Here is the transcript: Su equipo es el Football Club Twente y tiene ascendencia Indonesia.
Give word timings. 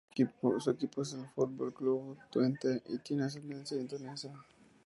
Su 0.03 0.13
equipo 0.71 1.03
es 1.03 1.13
el 1.13 1.27
Football 1.27 1.75
Club 1.75 2.17
Twente 2.31 2.81
y 2.87 2.97
tiene 2.97 3.25
ascendencia 3.25 3.79
Indonesia. 3.79 4.33